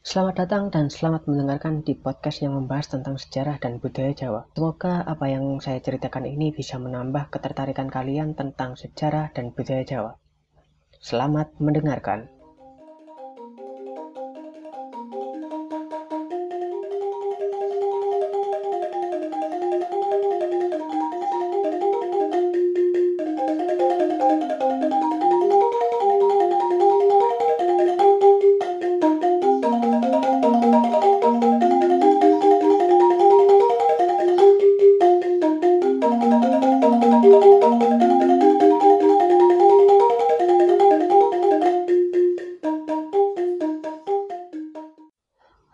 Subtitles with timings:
[0.00, 4.48] Selamat datang dan selamat mendengarkan di podcast yang membahas tentang sejarah dan budaya Jawa.
[4.56, 10.12] Semoga apa yang saya ceritakan ini bisa menambah ketertarikan kalian tentang sejarah dan budaya Jawa.
[11.04, 12.32] Selamat mendengarkan.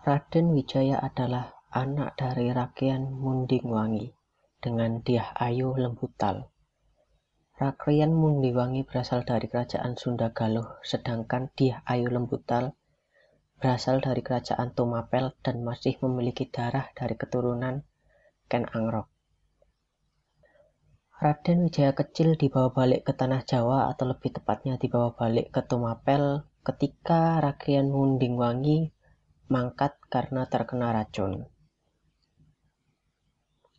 [0.07, 4.15] Raden Wijaya adalah anak dari Rakyat Mundingwangi
[4.63, 6.47] dengan Diah Ayu Lembutal.
[7.59, 12.79] Rakyat Mundingwangi berasal dari kerajaan Sunda Galuh, sedangkan Diah Ayu Lembutal
[13.59, 17.83] berasal dari kerajaan Tumapel dan masih memiliki darah dari keturunan
[18.47, 19.11] Ken Angrok.
[21.19, 26.47] Raden Wijaya kecil dibawa balik ke tanah Jawa atau lebih tepatnya dibawa balik ke Tumapel
[26.63, 28.95] ketika Rakyat Mundingwangi
[29.47, 31.47] mangkat karena terkena racun.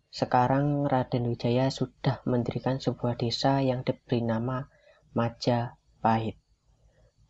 [0.07, 4.71] Sekarang Raden Wijaya sudah mendirikan sebuah desa yang diberi nama
[5.11, 6.39] Majapahit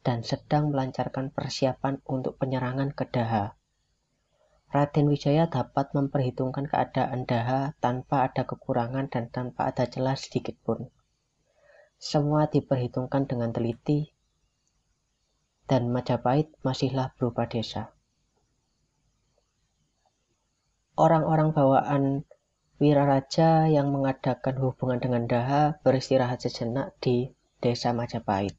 [0.06, 3.58] dan sedang melancarkan persiapan untuk penyerangan ke Daha.
[4.70, 10.94] Raden Wijaya dapat memperhitungkan keadaan Daha tanpa ada kekurangan dan tanpa ada celah sedikit pun.
[11.98, 14.14] Semua diperhitungkan dengan teliti
[15.66, 17.97] dan Majapahit masihlah berupa desa
[20.98, 22.04] orang-orang bawaan
[22.78, 28.54] Wiraraja yang mengadakan hubungan dengan Daha beristirahat sejenak di desa Majapahit.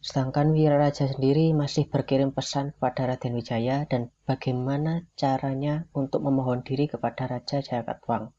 [0.00, 6.88] Sedangkan Wiraraja sendiri masih berkirim pesan kepada Raden Wijaya dan bagaimana caranya untuk memohon diri
[6.88, 8.32] kepada Raja Jakatwang.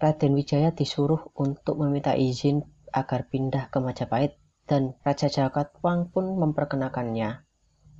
[0.00, 7.45] Raden Wijaya disuruh untuk meminta izin agar pindah ke Majapahit dan Raja Jakatwang pun memperkenakannya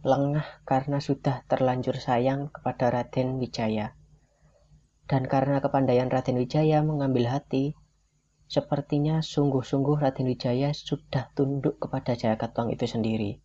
[0.06, 3.98] lengah karena sudah terlanjur sayang kepada Raden Wijaya.
[5.10, 7.74] Dan karena kepandaian Raden Wijaya mengambil hati,
[8.46, 13.42] sepertinya sungguh-sungguh Raden Wijaya sudah tunduk kepada Jakatwang itu sendiri.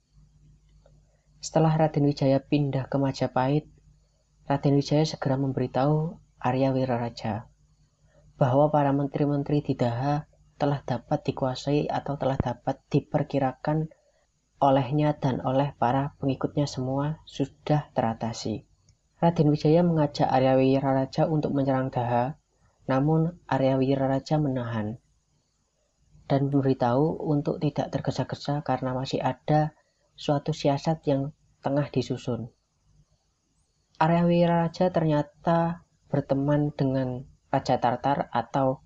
[1.41, 3.65] Setelah Raden Wijaya pindah ke Majapahit,
[4.45, 7.49] Raden Wijaya segera memberitahu Arya Wiraraja
[8.37, 10.29] bahwa para menteri-menteri di Daha
[10.61, 13.89] telah dapat dikuasai atau telah dapat diperkirakan
[14.61, 18.69] olehnya dan oleh para pengikutnya semua sudah teratasi.
[19.17, 22.37] Raden Wijaya mengajak Arya Wiraraja untuk menyerang Daha,
[22.85, 25.01] namun Arya Wiraraja menahan
[26.29, 29.75] dan memberitahu untuk tidak tergesa-gesa karena masih ada
[30.15, 32.47] suatu siasat yang tengah disusun.
[33.99, 38.79] Arya Wiraraja ternyata berteman dengan Raja Tartar atau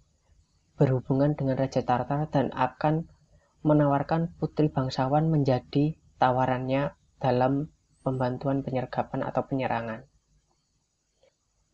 [0.75, 3.07] berhubungan dengan Raja Tartar dan akan
[3.65, 7.73] menawarkan putri bangsawan menjadi tawarannya dalam
[8.05, 10.05] pembantuan penyergapan atau penyerangan.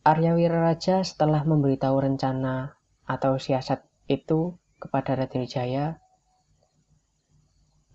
[0.02, 6.02] Arya Wiraraja setelah memberitahu rencana atau siasat itu kepada Raden Wijaya,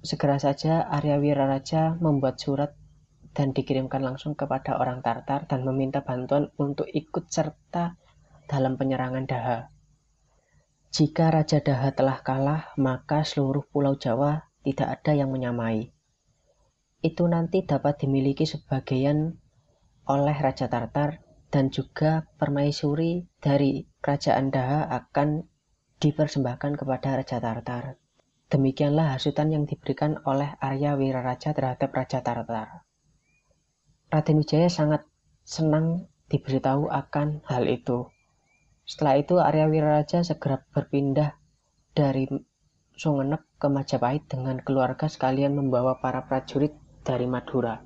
[0.05, 2.71] segera saja Arya Wiraraja membuat surat
[3.35, 7.99] dan dikirimkan langsung kepada orang Tartar dan meminta bantuan untuk ikut serta
[8.47, 9.76] dalam penyerangan Daha.
[10.87, 15.91] Jika Raja Daha telah kalah, maka seluruh Pulau Jawa tidak ada yang menyamai.
[17.03, 19.37] Itu nanti dapat dimiliki sebagian
[20.07, 21.21] oleh Raja Tartar
[21.51, 25.43] dan juga permaisuri dari Kerajaan Daha akan
[25.99, 27.99] dipersembahkan kepada Raja Tartar.
[28.47, 32.87] Demikianlah hasutan yang diberikan oleh Arya Wiraraja terhadap Raja Tartar.
[34.07, 35.03] Raden Wijaya sangat
[35.43, 38.07] senang diberitahu akan hal itu.
[38.87, 41.35] Setelah itu Arya Wiraraja segera berpindah
[41.91, 42.23] dari
[42.95, 46.71] Sumenep ke Majapahit dengan keluarga sekalian membawa para prajurit
[47.03, 47.83] dari Madura.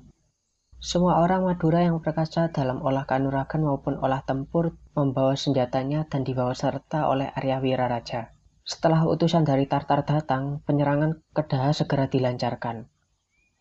[0.78, 6.54] Semua orang Madura yang perkasa dalam olah kanuragan maupun olah tempur membawa senjatanya dan dibawa
[6.54, 8.30] serta oleh Arya Wiraraja.
[8.62, 12.86] Setelah utusan dari Tartar datang, penyerangan ke Daha segera dilancarkan.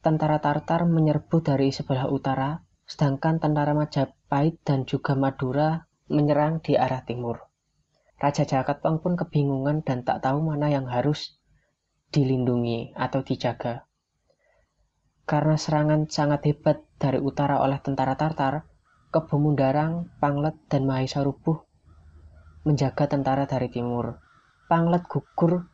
[0.05, 7.07] Tentara Tartar menyerbu dari sebelah utara, sedangkan tentara Majapahit dan juga Madura menyerang di arah
[7.07, 7.47] timur.
[8.21, 11.41] Raja Jakatwang pun kebingungan dan tak tahu mana yang harus
[12.13, 13.89] dilindungi atau dijaga.
[15.25, 18.67] Karena serangan sangat hebat dari utara oleh tentara Tartar,
[19.09, 21.71] Kebumundarang, Panglet, dan Mahesa Rubuh
[22.61, 24.21] menjaga tentara dari timur.
[24.69, 25.65] Panglet gugur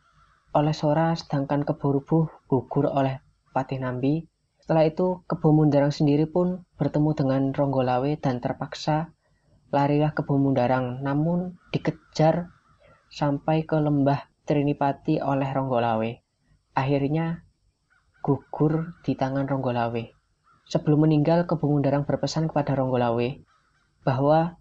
[0.56, 3.20] oleh Sora, sedangkan Keburubuh gugur oleh
[3.52, 4.24] Patih Nambi.
[4.64, 9.12] Setelah itu, Kebo Mundarang sendiri pun bertemu dengan Ronggolawe dan terpaksa
[9.68, 12.52] larilah Kebo Mundarang, namun dikejar
[13.12, 16.10] sampai ke lembah Trinipati oleh Ronggolawe.
[16.72, 17.44] Akhirnya
[18.24, 20.04] gugur di tangan Ronggolawe.
[20.68, 23.28] Sebelum meninggal, Kebo Mundarang berpesan kepada Ronggolawe
[24.04, 24.56] bahwa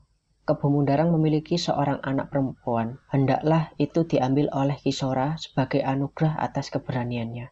[0.48, 3.04] Kebo Mundarang memiliki seorang anak perempuan.
[3.12, 7.52] Hendaklah itu diambil oleh Kisora sebagai anugerah atas keberaniannya.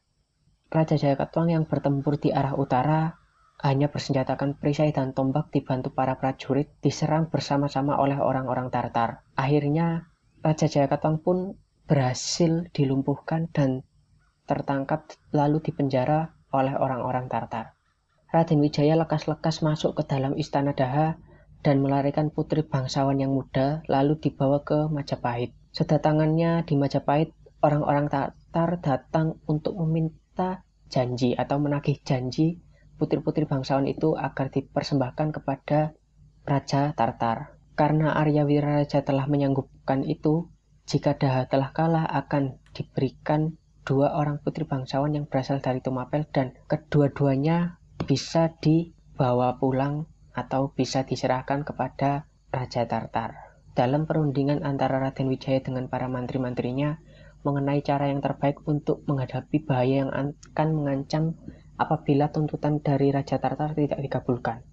[0.72, 3.20] Raja Jayakatwang yang bertempur di arah utara
[3.66, 9.26] hanya bersenjatakan perisai dan tombak dibantu para prajurit diserang bersama-sama oleh orang-orang Tartar.
[9.34, 10.06] Akhirnya
[10.46, 11.58] Raja Jayakatwang pun
[11.90, 13.82] berhasil dilumpuhkan dan
[14.46, 17.74] tertangkap lalu dipenjara oleh orang-orang Tartar.
[18.30, 21.18] Raden Wijaya lekas-lekas masuk ke dalam istana Daha
[21.66, 25.58] dan melarikan putri bangsawan yang muda lalu dibawa ke Majapahit.
[25.74, 27.34] Sedatangannya di Majapahit,
[27.66, 32.62] orang-orang Tatar datang untuk meminta janji atau menagih janji
[32.96, 35.96] putri-putri bangsawan itu agar dipersembahkan kepada
[36.46, 37.58] Raja Tartar.
[37.76, 40.48] Karena Arya Wiraraja telah menyanggupkan itu,
[40.88, 46.56] jika Daha telah kalah akan diberikan dua orang putri bangsawan yang berasal dari Tumapel dan
[46.66, 53.60] kedua-duanya bisa dibawa pulang atau bisa diserahkan kepada Raja Tartar.
[53.76, 56.96] Dalam perundingan antara Raden Wijaya dengan para mantri-mantrinya
[57.46, 61.38] mengenai cara yang terbaik untuk menghadapi bahaya yang akan mengancam
[61.76, 64.64] apabila tuntutan dari Raja Tartar tidak dikabulkan.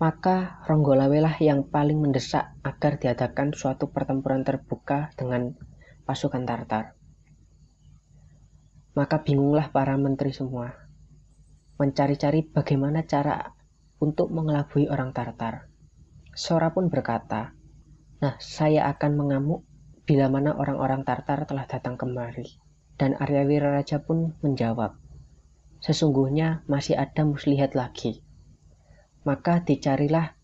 [0.00, 5.54] Maka Ronggolawe lah yang paling mendesak agar diadakan suatu pertempuran terbuka dengan
[6.02, 6.98] pasukan Tartar.
[8.92, 10.74] Maka bingunglah para menteri semua,
[11.78, 13.54] mencari-cari bagaimana cara
[14.02, 15.70] untuk mengelabui orang Tartar.
[16.34, 17.54] Sora pun berkata,
[18.22, 19.66] Nah, saya akan mengamuk
[20.06, 22.46] bila mana orang-orang Tartar telah datang kemari.
[22.94, 24.94] Dan Arya Wiraraja pun menjawab,
[25.82, 28.22] Sesungguhnya masih ada muslihat lagi.
[29.26, 30.38] Maka dicarilah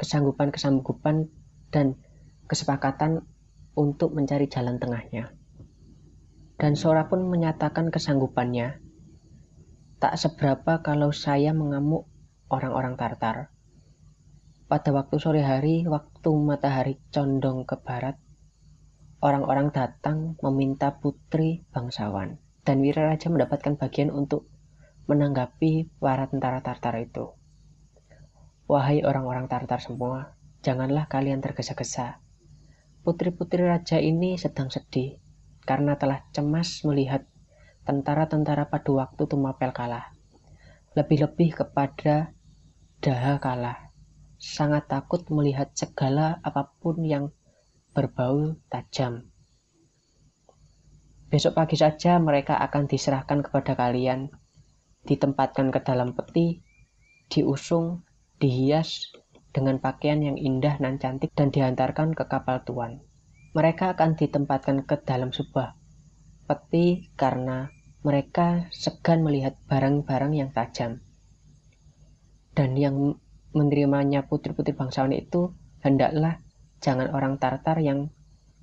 [0.00, 1.28] kesanggupan-kesanggupan
[1.68, 2.00] dan
[2.48, 3.28] kesepakatan
[3.76, 5.36] untuk mencari jalan tengahnya.
[6.56, 8.80] Dan Sora pun menyatakan kesanggupannya.
[10.00, 12.08] Tak seberapa kalau saya mengamuk
[12.48, 13.52] orang-orang Tartar.
[14.64, 18.16] Pada waktu sore hari, waktu matahari condong ke barat,
[19.20, 22.40] orang-orang datang meminta putri bangsawan.
[22.64, 24.48] Dan Wiraraja mendapatkan bagian untuk
[25.04, 27.36] menanggapi para tentara Tartar itu.
[28.64, 32.24] Wahai orang-orang Tartar semua, janganlah kalian tergesa-gesa.
[33.04, 35.20] Putri-putri raja ini sedang sedih
[35.68, 37.28] karena telah cemas melihat
[37.84, 40.16] tentara-tentara pada waktu Tumapel kalah.
[40.96, 42.32] Lebih-lebih kepada
[43.04, 43.92] Daha kalah,
[44.40, 47.28] sangat takut melihat segala apa pun yang
[47.92, 49.28] berbau tajam.
[51.28, 54.32] Besok pagi saja mereka akan diserahkan kepada kalian,
[55.04, 56.64] ditempatkan ke dalam peti,
[57.28, 58.04] diusung,
[58.40, 59.14] dihias
[59.54, 63.04] dengan pakaian yang indah dan cantik dan diantarkan ke kapal tuan.
[63.54, 65.78] Mereka akan ditempatkan ke dalam sebuah
[66.44, 67.70] peti karena
[68.04, 71.00] mereka segan melihat barang-barang yang tajam
[72.54, 73.18] dan yang
[73.54, 76.38] menerimanya putri-putri bangsawan itu hendaklah
[76.78, 78.14] jangan orang Tartar yang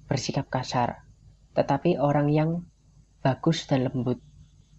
[0.07, 1.07] bersikap kasar,
[1.55, 2.49] tetapi orang yang
[3.23, 4.19] bagus dan lembut.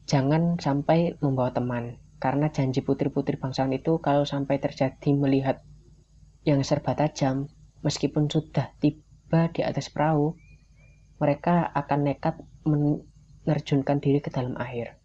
[0.06, 5.62] Jangan sampai membawa teman, karena janji putri-putri bangsawan itu kalau sampai terjadi melihat
[6.42, 7.50] yang serba tajam,
[7.86, 10.34] meskipun sudah tiba di atas perahu,
[11.22, 12.34] mereka akan nekat
[12.66, 14.98] menerjunkan diri ke dalam air.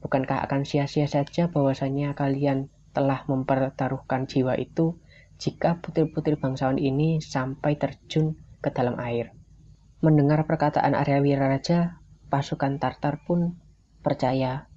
[0.00, 4.96] Bukankah akan sia-sia saja bahwasanya kalian telah mempertaruhkan jiwa itu
[5.36, 9.36] jika putri-putri bangsawan ini sampai terjun ke dalam air.
[10.00, 12.00] Mendengar perkataan Arya Wiraraja,
[12.32, 13.60] pasukan Tartar pun
[14.06, 14.70] percaya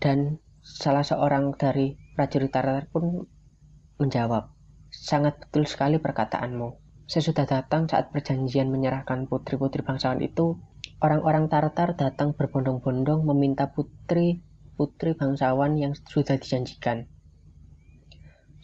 [0.00, 3.28] dan salah seorang dari prajurit Tartar pun
[4.00, 4.56] menjawab,
[4.88, 6.80] sangat betul sekali perkataanmu.
[7.04, 10.56] Sesudah datang saat perjanjian menyerahkan putri-putri bangsawan itu,
[11.04, 17.04] orang-orang Tartar datang berbondong-bondong meminta putri-putri bangsawan yang sudah dijanjikan.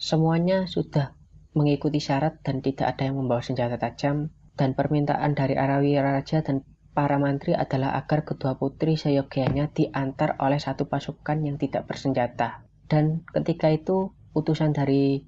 [0.01, 1.13] Semuanya sudah
[1.53, 6.65] mengikuti syarat dan tidak ada yang membawa senjata tajam dan permintaan dari Arawi Raja dan
[6.97, 12.65] para mantri adalah agar kedua putri seyogianya diantar oleh satu pasukan yang tidak bersenjata.
[12.89, 15.21] Dan ketika itu utusan dari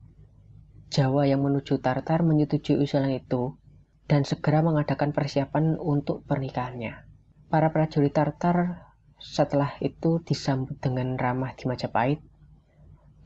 [0.89, 3.61] Jawa yang menuju Tartar menyetujui usulan itu
[4.09, 7.05] dan segera mengadakan persiapan untuk pernikahannya.
[7.53, 8.89] Para prajurit Tartar
[9.21, 12.25] setelah itu disambut dengan ramah di Majapahit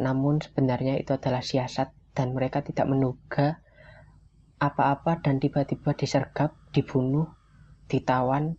[0.02, 3.62] namun sebenarnya itu adalah siasat dan mereka tidak menduga
[4.58, 7.30] apa-apa dan tiba-tiba disergap, dibunuh,
[7.94, 8.58] ditawan,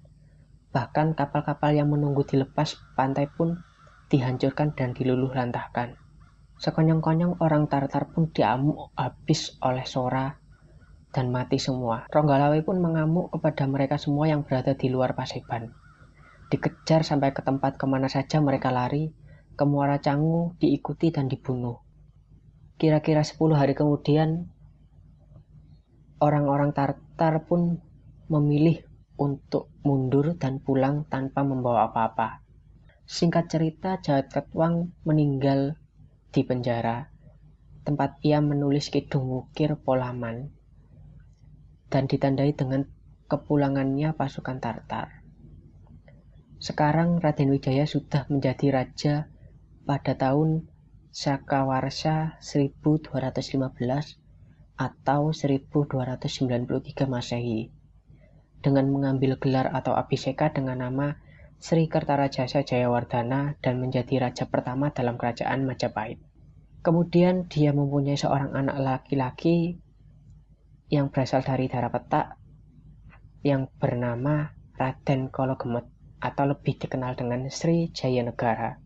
[0.71, 3.59] bahkan kapal-kapal yang menunggu dilepas pantai pun
[4.07, 5.99] dihancurkan dan diluluh lantahkan.
[6.63, 10.31] Sekonyong-konyong orang Tartar pun diamuk habis oleh Sora
[11.11, 12.07] dan mati semua.
[12.07, 15.75] Ronggalawe pun mengamuk kepada mereka semua yang berada di luar Paseban.
[16.55, 19.11] Dikejar sampai ke tempat ke mana saja mereka lari,
[19.59, 21.83] ke Muara Cangu diikuti dan dibunuh.
[22.79, 24.51] Kira-kira 10 hari kemudian,
[26.23, 27.83] orang-orang Tartar pun
[28.31, 28.84] memilih
[29.15, 32.43] untuk mundur dan pulang tanpa membawa apa-apa.
[33.05, 35.77] Singkat cerita, Jawat Ketwang meninggal
[36.33, 37.13] di penjara,
[37.85, 40.51] tempat ia menulis Kidung Wukir Polaman
[41.93, 42.89] dan ditandai dengan
[43.29, 45.21] kepulangannya pasukan Tartar.
[46.59, 49.29] Sekarang Raden Wijaya sudah menjadi raja
[49.85, 50.65] pada tahun
[51.13, 53.13] Sakawarsa 1215
[54.75, 57.74] atau 1293 Masehi
[58.65, 61.21] dengan mengambil gelar atau abiseka dengan nama
[61.61, 66.17] Sri Kertarajasa Jayawardana dan menjadi raja pertama dalam kerajaan Majapahit.
[66.81, 69.77] Kemudian dia mempunyai seorang anak laki-laki
[70.89, 72.41] yang berasal dari darah petak
[73.45, 75.85] yang bernama Raden Kologemet
[76.25, 78.81] atau lebih dikenal dengan Sri Jayanegara.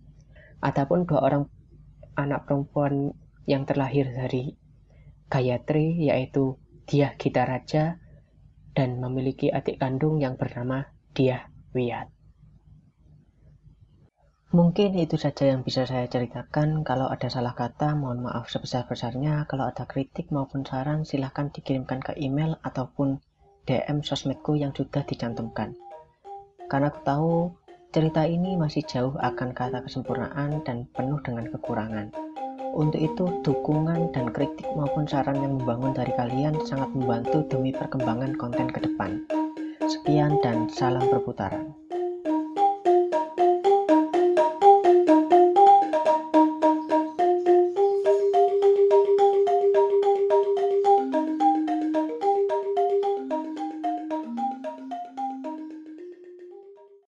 [0.58, 1.46] Adapun dua orang
[2.18, 3.14] anak perempuan
[3.46, 4.58] yang terlahir dari
[5.30, 8.02] Gayatri yaitu Diah Gita Raja
[8.78, 12.06] dan memiliki adik kandung yang bernama Diah Wiyat.
[14.54, 16.86] Mungkin itu saja yang bisa saya ceritakan.
[16.86, 19.50] Kalau ada salah kata, mohon maaf sebesar-besarnya.
[19.50, 23.18] Kalau ada kritik maupun saran, silahkan dikirimkan ke email ataupun
[23.66, 25.74] DM sosmedku yang sudah dicantumkan.
[26.70, 27.32] Karena aku tahu
[27.92, 32.27] cerita ini masih jauh akan kata kesempurnaan dan penuh dengan kekurangan.
[32.76, 38.36] Untuk itu, dukungan dan kritik maupun saran yang membangun dari kalian sangat membantu demi perkembangan
[38.36, 39.24] konten ke depan.
[39.88, 41.72] Sekian dan salam perputaran.